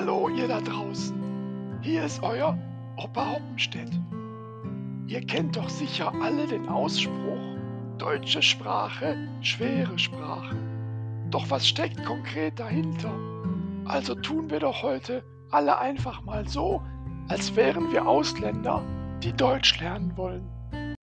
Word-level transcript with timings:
Hallo 0.00 0.28
ihr 0.28 0.46
da 0.46 0.60
draußen, 0.60 1.80
hier 1.82 2.04
ist 2.04 2.22
euer 2.22 2.56
Opa 2.96 3.32
Hoppenstedt. 3.32 3.90
Ihr 5.08 5.26
kennt 5.26 5.56
doch 5.56 5.68
sicher 5.68 6.14
alle 6.22 6.46
den 6.46 6.68
Ausspruch, 6.68 7.56
deutsche 7.98 8.40
Sprache, 8.40 9.16
schwere 9.40 9.98
Sprache. 9.98 10.54
Doch 11.30 11.50
was 11.50 11.66
steckt 11.66 12.04
konkret 12.04 12.60
dahinter? 12.60 13.12
Also 13.86 14.14
tun 14.14 14.48
wir 14.50 14.60
doch 14.60 14.84
heute 14.84 15.24
alle 15.50 15.76
einfach 15.78 16.22
mal 16.22 16.46
so, 16.46 16.80
als 17.28 17.56
wären 17.56 17.90
wir 17.90 18.06
Ausländer, 18.06 18.84
die 19.24 19.32
Deutsch 19.32 19.80
lernen 19.80 20.16
wollen. 20.16 20.94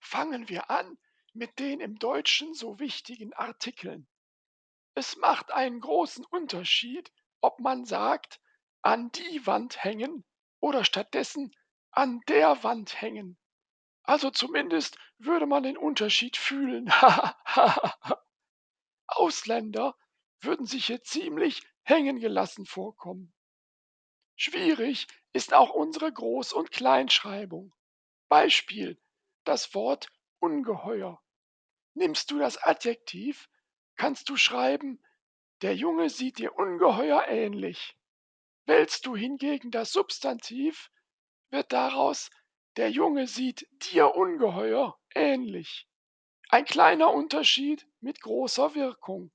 Fangen 0.00 0.48
wir 0.48 0.72
an 0.72 0.98
mit 1.34 1.60
den 1.60 1.78
im 1.78 2.00
Deutschen 2.00 2.52
so 2.52 2.80
wichtigen 2.80 3.32
Artikeln. 3.34 4.08
Es 4.96 5.16
macht 5.18 5.52
einen 5.52 5.78
großen 5.78 6.24
Unterschied, 6.24 7.12
ob 7.40 7.60
man 7.60 7.84
sagt, 7.84 8.40
an 8.82 9.10
die 9.12 9.46
Wand 9.46 9.82
hängen 9.84 10.24
oder 10.60 10.84
stattdessen 10.84 11.54
an 11.90 12.20
der 12.28 12.62
Wand 12.62 13.00
hängen. 13.00 13.38
Also 14.02 14.30
zumindest 14.30 14.98
würde 15.18 15.46
man 15.46 15.62
den 15.62 15.76
Unterschied 15.76 16.36
fühlen. 16.36 16.88
Ausländer 19.06 19.96
würden 20.40 20.66
sich 20.66 20.86
hier 20.86 21.02
ziemlich 21.02 21.62
hängen 21.82 22.20
gelassen 22.20 22.66
vorkommen. 22.66 23.34
Schwierig 24.36 25.08
ist 25.32 25.52
auch 25.52 25.70
unsere 25.70 26.08
Groß- 26.08 26.54
und 26.54 26.70
Kleinschreibung. 26.70 27.74
Beispiel 28.28 29.00
das 29.44 29.74
Wort 29.74 30.08
ungeheuer. 30.38 31.20
Nimmst 31.94 32.30
du 32.30 32.38
das 32.38 32.58
Adjektiv, 32.58 33.48
kannst 33.96 34.28
du 34.28 34.36
schreiben, 34.36 35.02
der 35.62 35.74
Junge 35.74 36.08
sieht 36.10 36.38
dir 36.38 36.56
ungeheuer 36.56 37.24
ähnlich. 37.26 37.96
Wählst 38.66 39.06
du 39.06 39.16
hingegen 39.16 39.70
das 39.70 39.92
Substantiv, 39.92 40.90
wird 41.50 41.72
daraus 41.72 42.30
der 42.76 42.90
Junge 42.90 43.26
sieht 43.26 43.66
dir 43.92 44.14
ungeheuer 44.14 44.96
ähnlich. 45.12 45.88
Ein 46.48 46.64
kleiner 46.64 47.12
Unterschied 47.12 47.88
mit 48.00 48.20
großer 48.20 48.76
Wirkung. 48.76 49.32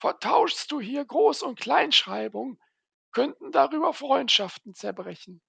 Vertauschst 0.00 0.72
du 0.72 0.80
hier 0.80 1.02
Groß- 1.02 1.44
und 1.44 1.60
Kleinschreibung, 1.60 2.58
könnten 3.12 3.52
darüber 3.52 3.92
Freundschaften 3.92 4.74
zerbrechen. 4.74 5.42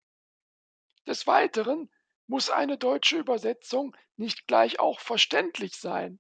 Des 1.08 1.28
Weiteren 1.28 1.90
muss 2.28 2.50
eine 2.50 2.78
deutsche 2.78 3.18
Übersetzung 3.18 3.96
nicht 4.18 4.46
gleich 4.46 4.80
auch 4.80 5.00
verständlich 5.00 5.78
sein. 5.78 6.20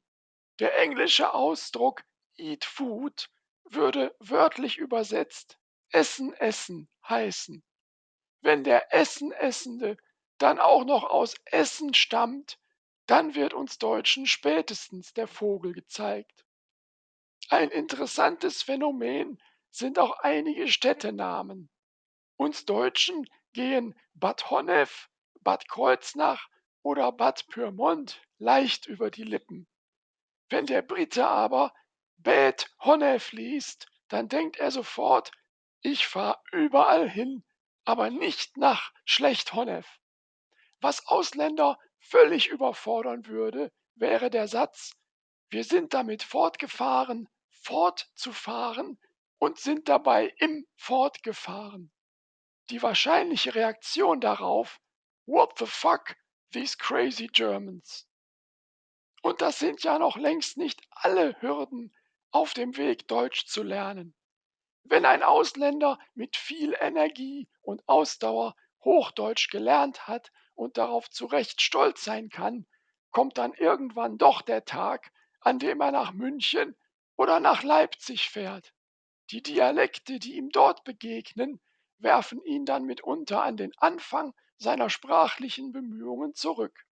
Der 0.59 0.79
englische 0.79 1.33
Ausdruck 1.33 2.03
eat 2.37 2.63
food 2.63 3.29
würde 3.73 4.15
wörtlich 4.19 4.77
übersetzt 4.77 5.59
Essen 5.91 6.33
essen 6.33 6.89
heißen. 7.07 7.63
Wenn 8.41 8.63
der 8.63 8.93
Essen 8.93 9.31
Essende 9.31 9.97
dann 10.37 10.59
auch 10.59 10.85
noch 10.85 11.03
aus 11.03 11.35
Essen 11.45 11.93
stammt, 11.93 12.59
dann 13.07 13.35
wird 13.35 13.53
uns 13.53 13.79
Deutschen 13.79 14.25
spätestens 14.27 15.13
der 15.13 15.27
Vogel 15.27 15.73
gezeigt. 15.73 16.45
Ein 17.49 17.69
interessantes 17.69 18.61
Phänomen 18.61 19.41
sind 19.71 19.97
auch 19.97 20.19
einige 20.19 20.67
Städtenamen. 20.67 21.69
Uns 22.37 22.65
Deutschen 22.65 23.27
gehen 23.53 23.99
Bad 24.13 24.49
Honnef, 24.51 25.09
Bad 25.41 25.67
Kreuznach 25.67 26.47
oder 26.83 27.11
Bad 27.11 27.47
Pyrmont 27.47 28.21
leicht 28.37 28.85
über 28.85 29.09
die 29.09 29.23
Lippen. 29.23 29.67
Wenn 30.49 30.65
der 30.65 30.81
Brite 30.81 31.27
aber 31.27 31.73
Bad 32.21 32.69
Honnef 32.79 33.31
liest, 33.31 33.87
dann 34.09 34.27
denkt 34.27 34.57
er 34.57 34.71
sofort, 34.71 35.31
ich 35.79 36.05
fahre 36.05 36.37
überall 36.51 37.09
hin, 37.09 37.45
aber 37.85 38.09
nicht 38.09 38.57
nach 38.57 38.91
Schlecht 39.05 39.53
Honnef. 39.53 39.99
Was 40.81 41.07
Ausländer 41.07 41.79
völlig 41.97 42.49
überfordern 42.49 43.25
würde, 43.25 43.71
wäre 43.95 44.29
der 44.29 44.49
Satz, 44.49 44.91
wir 45.49 45.63
sind 45.63 45.93
damit 45.93 46.21
fortgefahren, 46.21 47.29
fortzufahren 47.51 48.99
und 49.37 49.57
sind 49.57 49.87
dabei 49.87 50.33
im 50.39 50.67
Fortgefahren. 50.75 51.89
Die 52.69 52.83
wahrscheinliche 52.83 53.55
Reaktion 53.55 54.19
darauf, 54.19 54.81
what 55.25 55.57
the 55.57 55.65
fuck, 55.65 56.17
these 56.51 56.75
crazy 56.77 57.27
Germans. 57.27 58.09
Und 59.21 59.39
das 59.39 59.59
sind 59.59 59.83
ja 59.83 59.97
noch 59.99 60.17
längst 60.17 60.57
nicht 60.57 60.81
alle 60.91 61.41
Hürden 61.41 61.93
auf 62.31 62.53
dem 62.53 62.77
Weg, 62.77 63.07
Deutsch 63.07 63.45
zu 63.45 63.63
lernen. 63.63 64.15
Wenn 64.83 65.05
ein 65.05 65.23
Ausländer 65.23 65.99
mit 66.13 66.35
viel 66.35 66.75
Energie 66.79 67.47
und 67.61 67.87
Ausdauer 67.87 68.55
Hochdeutsch 68.83 69.49
gelernt 69.49 70.07
hat 70.07 70.31
und 70.55 70.77
darauf 70.77 71.09
zu 71.09 71.25
Recht 71.25 71.61
stolz 71.61 72.03
sein 72.03 72.29
kann, 72.29 72.65
kommt 73.11 73.37
dann 73.37 73.53
irgendwann 73.53 74.17
doch 74.17 74.41
der 74.41 74.65
Tag, 74.65 75.11
an 75.41 75.59
dem 75.59 75.81
er 75.81 75.91
nach 75.91 76.13
München 76.13 76.75
oder 77.17 77.39
nach 77.39 77.63
Leipzig 77.63 78.29
fährt. 78.29 78.73
Die 79.31 79.43
Dialekte, 79.43 80.19
die 80.19 80.37
ihm 80.37 80.49
dort 80.49 80.83
begegnen, 80.83 81.61
werfen 81.97 82.41
ihn 82.43 82.65
dann 82.65 82.85
mitunter 82.85 83.43
an 83.43 83.57
den 83.57 83.71
Anfang 83.77 84.33
seiner 84.57 84.89
sprachlichen 84.89 85.71
Bemühungen 85.71 86.33
zurück. 86.33 86.85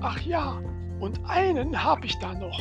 Ach 0.00 0.20
ja, 0.20 0.60
und 1.00 1.20
einen 1.28 1.82
habe 1.82 2.06
ich 2.06 2.18
da 2.18 2.34
noch. 2.34 2.58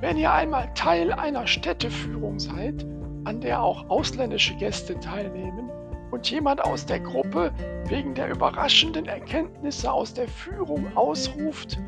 Wenn 0.00 0.16
ihr 0.16 0.32
einmal 0.32 0.72
Teil 0.74 1.12
einer 1.12 1.46
Städteführung 1.46 2.38
seid, 2.38 2.86
an 3.24 3.40
der 3.40 3.62
auch 3.62 3.88
ausländische 3.88 4.54
Gäste 4.54 4.98
teilnehmen, 4.98 5.70
und 6.12 6.30
jemand 6.30 6.62
aus 6.62 6.84
der 6.84 7.00
Gruppe 7.00 7.52
wegen 7.86 8.14
der 8.14 8.28
überraschenden 8.28 9.06
Erkenntnisse 9.06 9.90
aus 9.90 10.12
der 10.12 10.28
Führung 10.28 10.86
ausruft, 10.94 11.78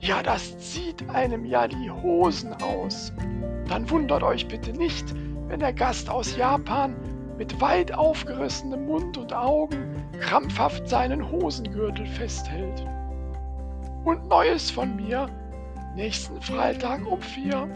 ja, 0.00 0.22
das 0.22 0.58
zieht 0.58 1.08
einem 1.10 1.44
ja 1.44 1.68
die 1.68 1.90
Hosen 1.90 2.52
aus, 2.54 3.12
dann 3.68 3.88
wundert 3.88 4.22
euch 4.22 4.48
bitte 4.48 4.72
nicht, 4.72 5.14
wenn 5.46 5.60
der 5.60 5.72
Gast 5.72 6.10
aus 6.10 6.36
Japan 6.36 6.96
mit 7.38 7.60
weit 7.60 7.92
aufgerissenem 7.92 8.86
Mund 8.86 9.16
und 9.16 9.32
Augen 9.32 10.04
krampfhaft 10.20 10.88
seinen 10.88 11.30
Hosengürtel 11.30 12.06
festhält. 12.06 12.84
Und 14.04 14.28
Neues 14.28 14.70
von 14.70 14.96
mir 14.96 15.28
nächsten 15.94 16.40
Freitag 16.40 17.06
um 17.06 17.20
vier. 17.20 17.68